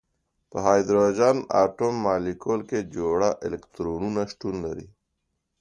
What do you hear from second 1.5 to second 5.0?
اتوم مالیکول کې جوړه الکترونونه شتون لري.